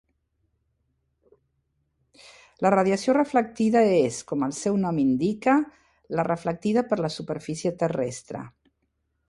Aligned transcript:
La 2.65 2.71
radiació 2.75 3.15
reflectida 3.17 3.83
és, 3.99 4.17
com 4.31 4.47
el 4.49 4.55
seu 4.61 4.81
nom 4.87 5.03
indica, 5.05 5.57
la 6.21 6.27
reflectida 6.31 6.85
per 6.91 6.99
la 7.07 7.13
superfície 7.19 7.77
terrestre. 7.85 8.43